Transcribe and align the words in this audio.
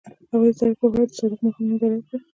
هغوی 0.31 0.51
د 0.53 0.55
سړک 0.59 0.75
پر 0.79 0.87
غاړه 0.91 1.05
د 1.09 1.13
صادق 1.17 1.39
ماښام 1.43 1.65
ننداره 1.69 1.95
وکړه. 1.97 2.17